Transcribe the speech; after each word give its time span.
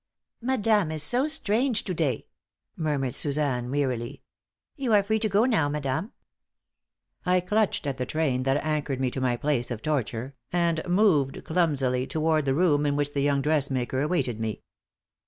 "Madame 0.41 0.89
is 0.91 1.03
so 1.03 1.27
strange 1.27 1.83
to 1.83 1.93
day," 1.93 2.25
murmured 2.75 3.13
Suzanne, 3.13 3.69
wearily. 3.69 4.23
"You 4.75 4.93
are 4.93 5.03
free 5.03 5.19
to 5.19 5.29
go 5.29 5.45
now, 5.45 5.69
madame." 5.69 6.11
"I 7.23 7.39
clutched 7.39 7.85
at 7.85 7.97
the 7.99 8.05
train 8.07 8.41
that 8.41 8.65
anchored 8.65 8.99
me 8.99 9.11
to 9.11 9.21
my 9.21 9.37
place 9.37 9.69
of 9.69 9.83
torture, 9.83 10.33
and 10.51 10.81
moved 10.87 11.43
clumsily 11.43 12.07
toward 12.07 12.45
the 12.45 12.55
room 12.55 12.87
in 12.87 12.95
which 12.95 13.13
the 13.13 13.21
young 13.21 13.43
dressmaker 13.43 14.01
awaited 14.01 14.39
me. 14.39 14.63